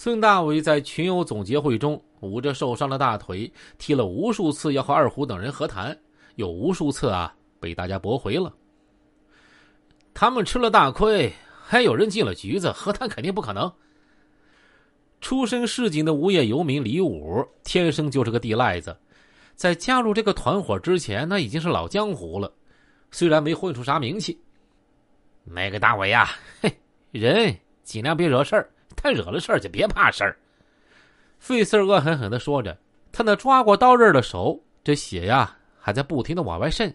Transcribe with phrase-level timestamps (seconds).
[0.00, 5.98] 孙大伟在群友总结会中捂着受伤的大腿，提了无数次要和二虎等人和谈，
[6.36, 8.54] 又无数次啊被大家驳回了。
[10.14, 11.32] 他们吃了大亏，
[11.64, 13.72] 还有人进了局子，和谈肯定不可能。
[15.20, 18.96] 出身市井的无业游民李武，天生就是个地赖子，
[19.56, 22.52] 在加入这个团伙之前，那已经是老江湖了，
[23.10, 24.40] 虽然没混出啥名气。
[25.42, 26.30] 那个大伟呀，
[26.60, 26.72] 嘿，
[27.10, 27.52] 人
[27.82, 28.70] 尽量别惹事儿。
[29.00, 30.36] 他惹了事儿就别怕事儿。
[31.38, 32.76] 费四恶狠狠的说着，
[33.12, 36.92] 他那抓过刀刃的手，这血呀还在不停的往外渗。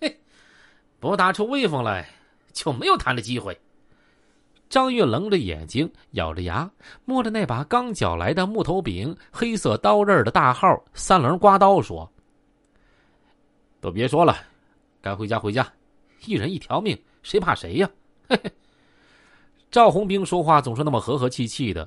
[0.00, 0.18] 嘿，
[0.98, 2.08] 不打出威风来，
[2.54, 3.56] 就没有谈的机会。
[4.70, 6.70] 张月冷着眼睛，咬着牙，
[7.04, 12.10] 摸着那把刚绞来的木头柄、黑色刀刃的大号三棱刮刀，说
[13.80, 14.36] ：“都别说了，
[15.00, 15.70] 该回家回家，
[16.24, 17.90] 一人一条命，谁怕谁呀？”
[18.28, 18.52] 嘿嘿。
[19.70, 21.86] 赵红兵说话总是那么和和气气的，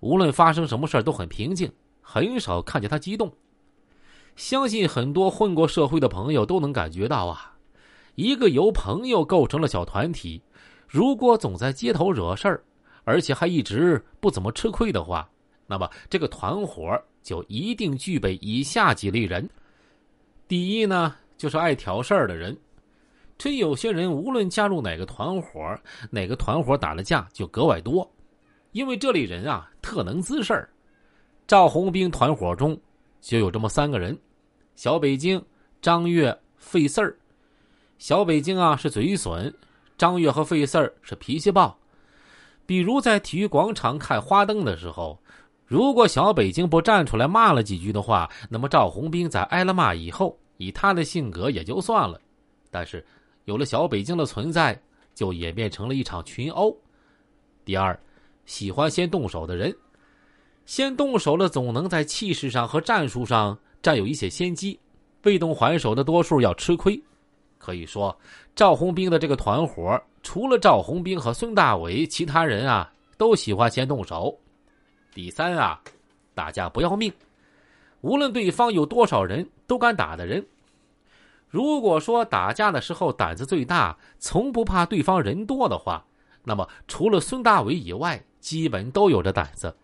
[0.00, 1.70] 无论发生什么事都很平静，
[2.02, 3.32] 很少看见他激动。
[4.36, 7.56] 相信很多混过社会的朋友都能感觉到啊，
[8.16, 10.42] 一个由朋友构成的小团体，
[10.86, 12.62] 如果总在街头惹事儿，
[13.04, 15.26] 而且还一直不怎么吃亏的话，
[15.66, 19.48] 那么这个团伙就一定具备以下几类人：
[20.46, 22.54] 第一呢，就是爱挑事儿的人。
[23.42, 25.76] 所以有些人无论加入哪个团伙，
[26.10, 28.08] 哪个团伙打的架就格外多，
[28.70, 30.70] 因为这类人啊特能滋事儿。
[31.44, 32.80] 赵红兵团伙中
[33.20, 34.16] 就有这么三个人：
[34.76, 35.44] 小北京、
[35.80, 37.18] 张月、费四儿。
[37.98, 39.52] 小北京啊是嘴损，
[39.98, 41.76] 张月和费四儿是脾气暴。
[42.64, 45.18] 比如在体育广场看花灯的时候，
[45.66, 52.20] 如果小北京不站出来骂了几句的话，那么赵红兵在挨了骂以后，以他的性格也就算了，
[52.70, 53.04] 但是。
[53.44, 54.80] 有了小北京的存在，
[55.14, 56.76] 就演变成了一场群殴。
[57.64, 57.98] 第二，
[58.46, 59.74] 喜欢先动手的人，
[60.64, 64.78] 先动手的总能在气势上和战术上占有一些先机，
[65.20, 67.00] 被动还手的多数要吃亏。
[67.58, 68.16] 可以说，
[68.54, 74.36] 赵红兵的这个团伙，除了赵红兵和孙大伟，其他人啊都喜欢先动手。
[75.14, 75.80] 第三啊，
[76.34, 77.12] 打架不要命，
[78.00, 80.44] 无论对方有多少人，都敢打的人。
[81.52, 86.02] 如果说打架的时候胆子最大，从不怕对方人多的话，
[86.44, 89.76] 那么除了孙大伟以外，基本都有着胆子。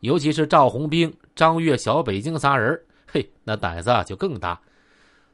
[0.00, 4.60] 尤其是赵红兵、张月、小北京仨人，嘿，那胆子就更大。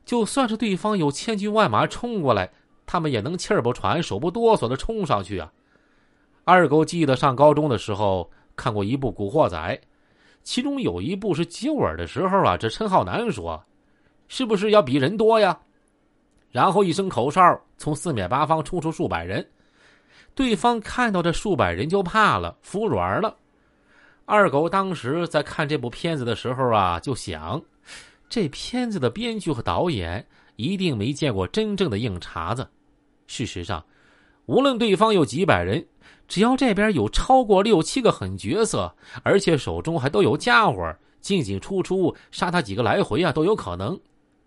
[0.05, 2.51] 就算是对方有千军万马冲过来，
[2.85, 5.51] 他们也能气儿不喘、手不哆嗦的冲上去啊。
[6.45, 9.57] 二狗记得上高中的时候看过一部《古惑仔》，
[10.43, 13.65] 其中有一部是接吻的时候啊，这陈浩南说
[14.29, 15.59] ：“是不是要比人多呀？”
[16.51, 19.47] 然后一声口哨，从四面八方冲出数百人，
[20.35, 23.37] 对方看到这数百人就怕了，服软了。
[24.25, 27.63] 二狗当时在看这部片子的时候啊，就想，
[28.29, 30.27] 这片子的编剧和导演
[30.57, 32.67] 一定没见过真正的硬茬子。
[33.27, 33.85] 事实上，
[34.47, 35.87] 无论对方有几百人，
[36.27, 43.99] 只要这边有超过六七个狠角色，而且手中还都有家伙，进进出出杀他几个来回啊都有可能。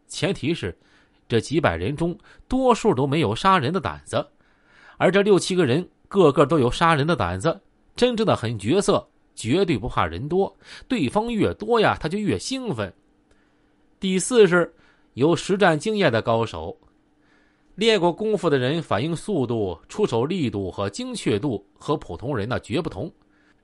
[0.08, 0.76] 前提是。
[1.32, 2.18] 这几百人中，
[2.50, 4.28] 多数都没有杀人的胆子，
[4.98, 7.58] 而这六七个人个个都有杀人的胆子。
[7.96, 10.54] 真正的狠角色绝对不怕人多，
[10.90, 12.94] 对方越多呀，他就越兴奋。
[13.98, 14.76] 第四是
[15.14, 16.78] 有实战经验的高手，
[17.76, 23.10] 练过功夫的人，反应速度、出手力度和精确度和普通人那绝不同。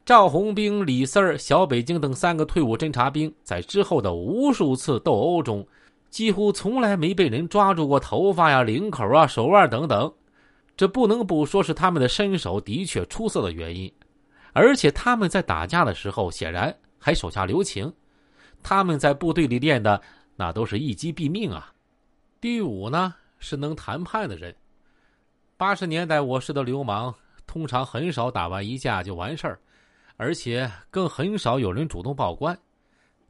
[0.05, 5.67] 赵红兵、李四儿、小北京等三个退伍侦察兵，在之后的无数次斗殴中。
[6.09, 10.11] 几乎从来没被人抓住过头发呀、领口啊、手腕等等，
[10.75, 13.91] 这不能不说是他们的身手的确出色的原因。
[14.53, 17.93] 而且他们在打架的时候显然还手下留情，
[18.63, 20.01] 他们在部队里练的
[20.35, 21.71] 那都是一击毙命啊。
[22.41, 24.55] 第五呢是能谈判的人。
[25.57, 27.13] 八十年代我市的流氓
[27.45, 29.59] 通常很少打完一架就完事儿，
[30.15, 32.57] 而且更很少有人主动报官。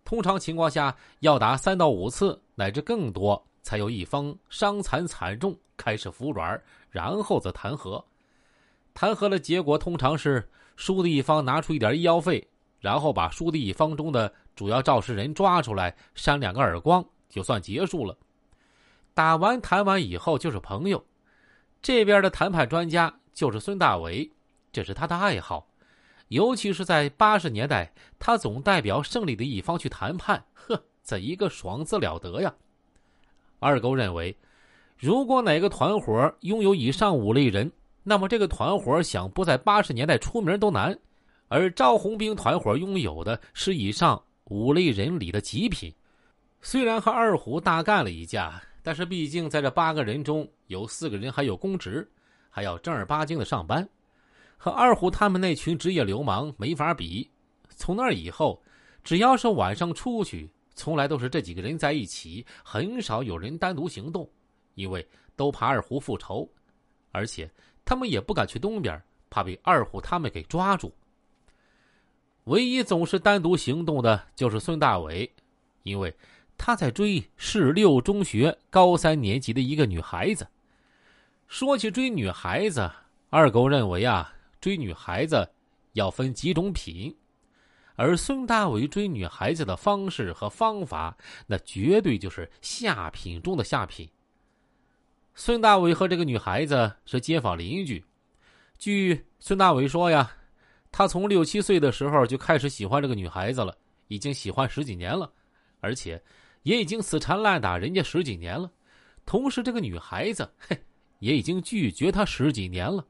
[0.08, 6.58] 通常情况下，要打三到五次乃至更多，才有一方伤残惨重，开始服软，
[6.90, 8.02] 然后再谈和。
[8.94, 12.48] 谈和的结果通常是输的一方拿出一点医药费，
[12.80, 18.18] 然后把输的一方中的主要肇事人抓出来，扇两个耳光，就算结束了。
[19.14, 21.04] 打完谈完以后就是朋友。
[21.82, 24.32] 这边的谈判专家就是孙大伟，
[24.72, 25.68] 这是他的爱好。
[26.30, 32.54] 尤其是在八十年代，他总代表胜利的一方去谈判，呵，怎一个爽字了得呀！
[33.60, 34.36] 二狗认为，
[34.98, 37.72] 如果哪个团伙拥有以上五类人，
[38.04, 40.98] 那么这个团伙想不在八十年代出名都难。
[41.48, 45.94] 而赵红兵团伙拥有的是以上五类人里的极品。
[46.62, 52.06] 虽然和二虎大干了一架，但是毕竟在这八个人中有四个人还有公职，
[52.50, 53.88] 还要正儿八经的上班，
[54.58, 57.30] 和二虎他们那群职业流氓没法比。
[57.70, 58.62] 从那以后，
[59.04, 64.30] 只要是晚上出去，从来都是这几个人在一起，很少有人单独行动，
[64.74, 66.50] 因为都怕二虎复仇，
[67.12, 67.50] 而且
[67.86, 70.94] 他们也不敢去东边，怕被二虎他们给抓住。
[72.46, 75.32] 唯一总是单独行动的就是孙大伟，
[75.84, 76.14] 因为
[76.58, 80.48] 他在追市六中学高三年级的一个女孩子。
[81.48, 82.90] 说起追女孩子，
[83.30, 85.48] 二狗认为啊，追女孩子
[85.94, 87.16] 要分几种品。
[87.96, 91.18] 而孙大伟追女孩子的方式和方法，
[91.48, 94.08] 那绝对就是下品中的下品。
[95.34, 98.04] 孙大伟和这个女孩子是街坊邻居，
[98.78, 100.32] 据孙大伟说呀，
[100.92, 103.76] 他从六七岁的时候就开始喜欢这个女孩子了，
[104.10, 105.32] 已经喜欢十几年了，
[105.80, 106.22] 而且
[106.64, 108.72] 也已经死缠烂打人家十几年了。
[109.26, 110.80] 同时，这个女孩子嘿，
[111.20, 113.04] 也已经拒绝他十几年了。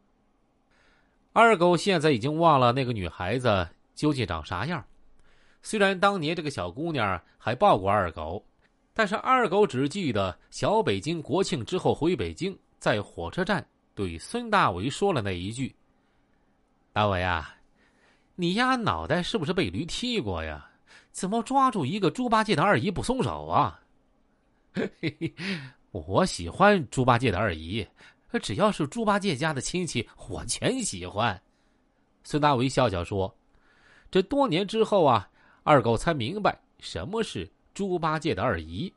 [1.39, 3.67] 二狗现在已经忘了那个女孩子。
[3.93, 4.83] 究竟长啥样？
[5.61, 8.43] 虽然当年这个小姑娘还抱过二狗，
[8.91, 13.63] 但是二狗只记得小北京国庆之后回北京，在火车站
[13.93, 15.75] 对孙大伟说了那一句
[16.91, 17.55] ：“大伟啊，
[18.35, 20.67] 你丫脑袋是不是被驴踢过呀？
[21.11, 23.79] 怎么抓住一个猪八戒的二姨不松手啊？”
[24.73, 25.33] 嘿嘿，
[25.91, 27.87] 我喜欢猪八戒的二姨，
[28.39, 31.41] 只要是猪八戒家的亲戚，我全喜欢。
[32.23, 33.33] 孙大伟笑笑说。
[34.09, 35.29] 这多年之后啊，
[35.63, 38.93] 二狗才明白什么是猪八戒的二姨。